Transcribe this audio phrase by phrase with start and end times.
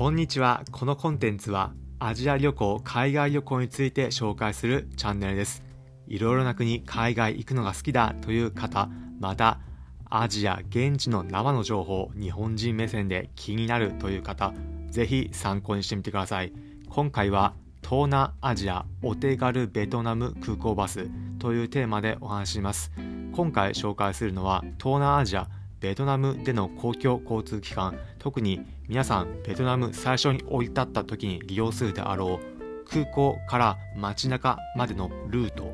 [0.00, 0.64] こんにちは。
[0.72, 5.62] このコンテンツはアジア旅行、海外旅行について紹介するチャンネルです。
[6.08, 9.60] いろいろな国、海外行くのが好きだという方、また
[10.08, 14.54] アジア、現地の生の情報、日本人目線で気になるという方、
[14.88, 16.54] ぜひ参考にしてみてください。
[16.88, 22.90] 今回は東南アジアお手軽ベトナム空港バスというテーマでお話しします。
[23.32, 25.46] 今回紹介するのは東南アジア
[25.80, 35.72] ベトナムでの公共交通機関特に皆さんベトナム最初に降り立った時に利用するであろう空港から街中までのルート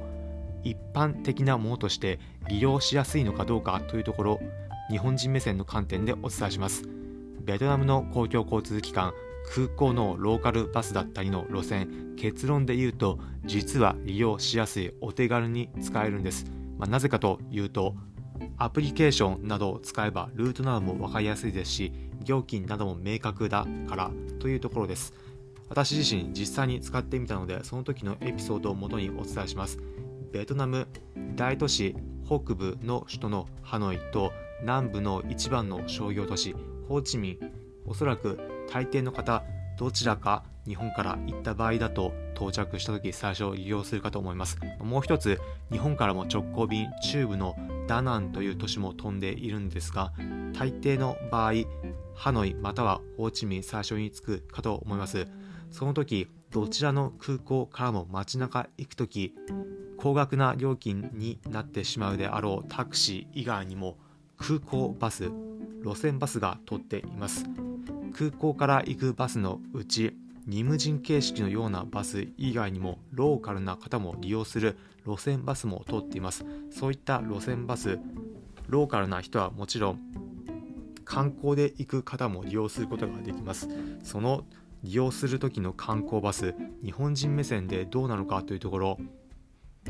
[0.62, 4.40] 一般的なものとして利用しやすいのかどうかというところ
[4.90, 6.96] 日本人目線の観点でお伝えします。
[7.46, 9.14] ベトナムの公共交通機関
[9.54, 16.44] 空港のローカルバスだったりの路線結論で言うと実は利用しやすいお手軽に使えるんです、
[16.76, 17.94] まあ、なぜかというと
[18.56, 21.92] アプリケーションなどを使えばルートなども分かりやすいですし
[22.24, 25.12] 料金なども明確だからというところです。
[25.68, 29.78] 私自身実際に使ってみたのでその時のエピソードをもとにお伝えします。
[30.32, 30.86] ベトナム
[31.34, 36.54] 大都市北部の首都のハノイと南部の一番の商業都市
[36.88, 37.38] ホーチミン
[37.84, 38.38] おそらく
[38.72, 39.44] 大抵の方
[39.78, 44.58] どちらか日本から行った場合だと到着した時最初利用するかと思います。
[44.80, 50.12] もう一つ日本からも直行便中部のダナンという都市も飛んでいるんですが
[50.52, 51.52] 大抵の場合
[52.14, 55.26] ハノイまたはホーチミン最初に着くかと思います。
[55.70, 59.34] その時どちらの空港からも街中行く時
[59.98, 63.98] 高額な料金になってしまうであろうタクシー以外にも
[64.38, 65.30] 空港バス
[65.84, 67.44] 路線バスが通っています。
[68.16, 76.44] 空港から行くバスのうちリムジン形式のようなバス以外にもローカルな方も利用する路線バスも通っています。
[76.70, 77.98] そういった路線バス
[78.68, 80.00] ローカルな人はもちろん
[81.04, 83.68] 観光で行く方も利用することができます。
[84.02, 84.44] その
[84.82, 86.54] 利用する時の観光バス
[86.84, 88.98] 日本人目線でどうなのかというところ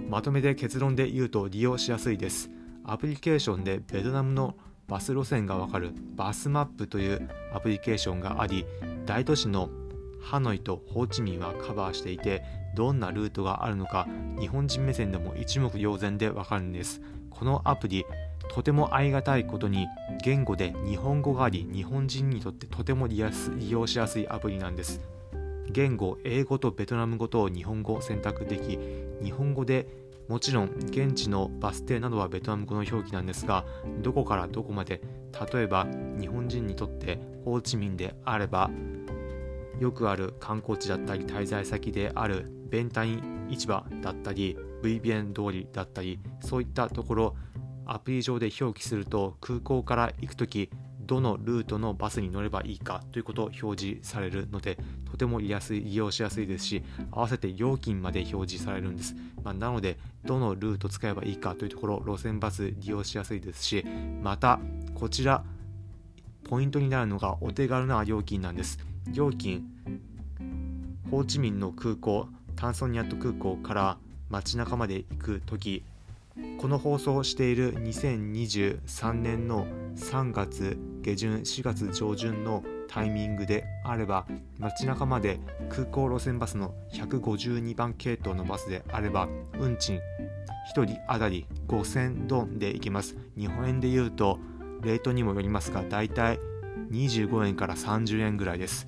[0.09, 2.51] まとめて結論で言うと利用しやすいです。
[2.85, 4.55] アプリケーションでベトナムの
[4.87, 8.65] バス路線がわかるバスマップというアプリケーションがあり
[9.05, 9.69] 大都市の
[10.27, 12.43] ハノイとホーチミンはカバーしていて
[12.75, 14.09] どんなルートがあるのか
[14.41, 17.01] 日本人目線でも一目瞭然でわかるんです。
[17.31, 18.05] このアプリ
[18.49, 19.87] とてもありがたいことに
[20.25, 23.19] 言語で日本語があり日本人にとってとても利
[23.71, 25.01] 用しやすいアプリなんです。
[25.71, 28.79] 言語英語とベトナム語と日本語を選択でき
[29.23, 29.87] 日本語で
[30.29, 33.65] もちろん現地のバス停などはベトナム語の表記なんですが
[34.03, 35.01] どこからどこまで
[35.53, 35.87] 例えば
[36.19, 38.71] 日本人にとってホーチミンであれば
[39.81, 47.37] よくある観光地だったり滞在先であるベンタイン市場だったり VBN 通りだったりそういったところ
[47.87, 50.71] アプリ上で表記すると空港から行く時
[51.07, 54.77] どのルートのバスに乗ればいいかということを表示されるので
[55.09, 55.49] とても利
[55.95, 56.83] 用しやすいですし
[57.13, 59.15] 合わせて料金まで表示されるんです、
[59.45, 63.87] まあ、なのでどのルート使えばいいかというところ路線バス利用しやすいですし
[64.21, 64.59] また
[64.97, 65.45] こちら
[66.47, 68.79] ポイントになるのがお手軽な料金なんです。
[69.09, 69.65] 料金
[71.11, 73.99] ホーチミンの空港タンソニアット空港から
[74.29, 75.85] 街中まで行く時
[76.61, 84.27] この放送をしている2023年の3月下旬4月上旬のタイミングであれば
[84.59, 89.29] 街中まで空港路線バスの152番系統のバスであれば
[89.59, 90.01] 運賃
[90.75, 93.17] 1人当たり5000ドンで行きます。
[93.37, 94.39] 日本円で言うと
[94.87, 96.39] レートにもよりますがだいたい
[96.91, 98.87] 25円から30円ぐらいです。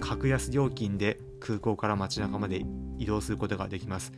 [0.00, 2.64] 格安料金で空港から街中まで
[2.98, 4.12] 移動することができます。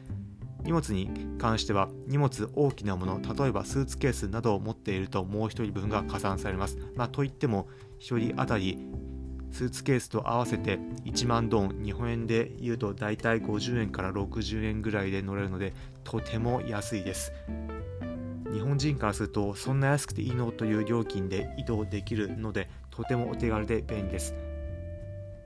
[0.62, 7.66] 荷物に関しては荷物大きなもの例えばスーツケースなどを持っているともう1人分が加算されます、まあ、といっても
[7.98, 8.78] 1人当たり
[9.50, 17.32] スーツケースと合わせて1万ドン日本円で言うと大体50円から60円ぐらいで乗れるのでとても安いです。
[18.52, 24.34] 日本人からするとそんな安くていいのという料金で移動できるのでとてもお手軽で便利です。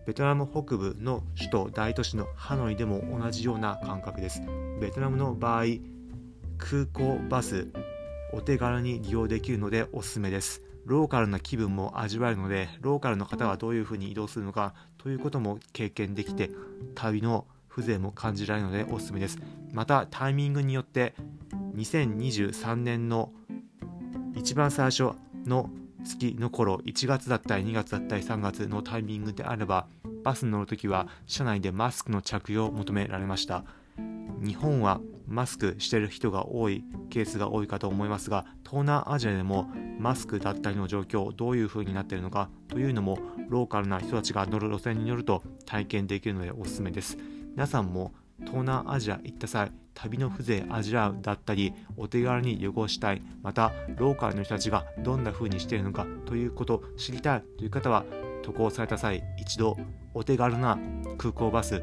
[0.06, 4.40] ベトナム北部の首都大都市のハノイでも同じような感覚です。
[4.80, 5.64] ベトナムの場合
[6.58, 7.68] 空港バス
[8.32, 10.62] お手軽に利用できるのでおすすめです。
[10.84, 16.50] ローカルな気分も味わえるのでローカルの方はどういうふうに移動するのかということも経験できて
[16.94, 19.38] 旅の風情も感じられるのでおすすめです。
[19.72, 21.14] またタイミングによって
[21.76, 23.32] 2023年の
[24.34, 25.10] 一番最初
[25.44, 25.70] の
[26.04, 29.86] 月の頃1月だったり2月だったり3月のタイミングであれば
[30.24, 33.64] バスに乗るときは車内でマスクの着用を求められました。
[34.42, 43.18] 日本はマスクしてる人が多いケースが多いかと思いますが東南アジアでもマスクだったりの状況どういう風になっているのかというのも
[43.48, 47.16] ローカルな人たちが乗る路線に乗ると体験できるのでおすすめです。
[47.52, 53.22] 皆さんも東南アジア行った際旅の風情味わうだったりお手軽に旅行したい。
[53.42, 58.04] またローカルの人たちがどんな風にしているのかということを知りたいという方は
[58.42, 59.76] 渡航された際一度
[60.14, 60.78] お手軽な
[61.18, 61.82] 空港バス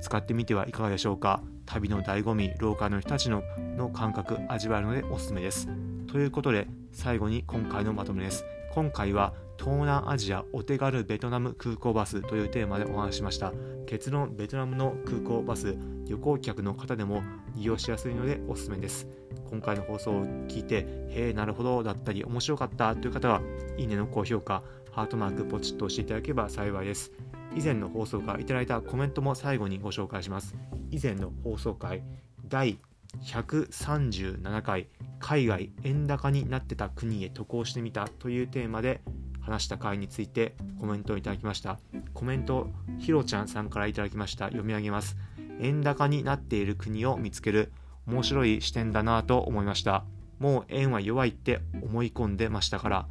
[0.00, 1.42] 使ってみてはいかがでしょうか。
[1.64, 3.42] 旅の醍醐味ローカルの人たちの
[3.76, 5.68] の感覚味わえるのでおすすめです。
[6.06, 8.44] ということで最後に今回のまとめです。
[8.76, 13.54] 今回は東南アジアお手軽ベトナム空港バスというテーマでお話ししました。
[13.86, 17.22] 結論ベトナムの空港バス旅行客の方でも
[17.54, 19.08] 利用しやすいのでおすすめです。
[19.48, 23.40] 今回の放送を聞いてへえなるほどだったり面白かったという方は
[23.78, 27.12] いいねの高評価ハートマークポチッと押していただければ幸いです。
[27.56, 30.54] 以前の放送からいただいたコメントも最後にご紹介します。
[30.90, 32.02] 以前の放送回
[32.46, 32.78] 第
[33.22, 34.88] 137回
[35.18, 39.00] 海外円高になってた国へ渡航してみたというテーマで
[39.40, 41.78] 話した回についてコメントをいただきました。
[42.14, 42.68] コメント
[42.98, 44.46] ひろちゃんさんからいただきました。
[44.46, 45.16] 読み上げます。
[45.60, 47.72] 円高になっている国を見つける
[48.06, 50.04] 面白い視点だなと思いました。
[50.38, 53.06] もう円は弱いって思い込んでましたから。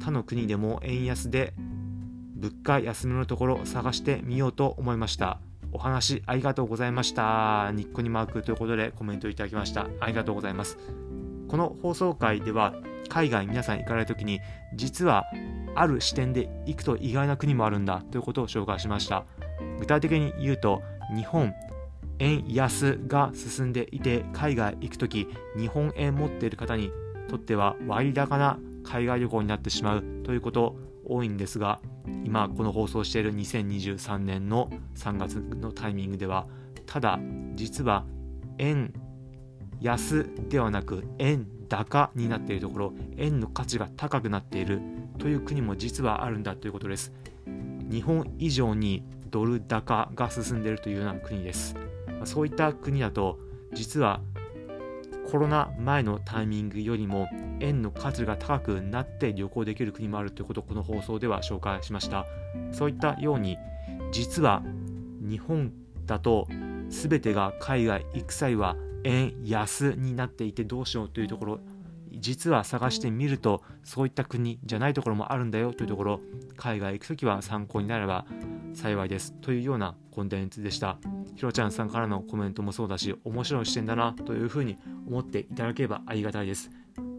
[0.00, 1.52] 他の国でも円安で
[2.36, 5.40] 物価安めのところ探してみようと思いました。
[5.72, 7.70] お話ありがとうございました。
[7.74, 9.88] ニッコニマークということでコメントいただきました。
[10.00, 10.78] ありがとうございます。
[11.50, 12.74] この放送回では
[13.08, 14.40] 海外皆さん行かれる時に
[14.72, 15.24] 実は
[15.74, 19.26] ある視点で行くと意外な国もあるんだということを紹介しました。
[19.80, 20.80] 具体的に言うと
[21.16, 21.52] 日本
[22.20, 25.26] 円安が進んでいて海外行く時
[25.58, 26.92] 日本円持っている方に
[27.28, 31.80] とっては割高な海外旅行になってしまうということ多いんですが
[32.24, 36.46] 今この放送している2023年の3月のタイミングでは
[36.86, 37.18] ただ
[37.54, 38.04] 実は
[38.58, 38.92] 円
[39.80, 44.80] 安ではなく円高になっているところ円の価値が高くなっている
[45.18, 47.12] という国も実はあるんだということです。
[47.90, 51.74] 日本以上にドル高が進んでいるというような国です。
[52.24, 53.38] そういった国だと
[53.72, 54.20] 実は
[55.30, 57.28] コロナ前のタイミングよりも
[57.60, 62.26] 円の価値が高くなって旅行できる国もあるということをこの放送では紹介しました。
[62.72, 63.56] そういったように
[64.10, 64.62] 実は
[65.20, 65.72] 日本
[66.06, 66.48] だと
[66.90, 71.60] 全てが海外行く際は円安になっていてどうしようというところ。
[72.12, 76.20] 実は探してみるとそういった国じゃないところもあるんだよというところ。
[76.56, 78.26] 海外行く時は参考になれば
[78.74, 80.98] 幸いですというようなコンテンツでした。
[81.36, 84.76] ひろちゃんさんからのコメントもそうだし面白い視点だなというふうに
[85.06, 86.70] 思っていただければありがたいです。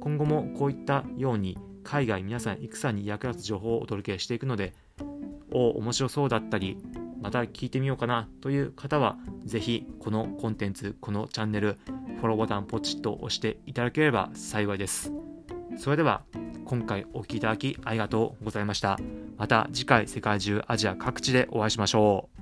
[0.02, 4.74] 今後もこういったように海外皆さん戦に役立つ情報をお届けしていくので
[5.52, 6.78] お面白そうだったり
[7.22, 11.78] また聞いてみようかなという方はぜひこのコンテンツこのチャンネル
[12.18, 15.12] フォローボタンポチッと押していただければ幸いです。
[15.78, 16.24] それでは
[16.66, 19.00] 今回お聴きいただきありがとうございました。
[19.38, 22.41] また次回世界中アジア各地でお会いしましょう。